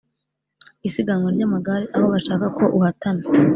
[0.87, 3.23] isiganwa ryamagare aho bashaka ko uhatana